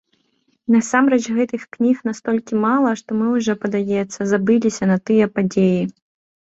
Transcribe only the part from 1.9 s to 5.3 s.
настолькі мала, што мы ўжо, падаецца, забыліся на тыя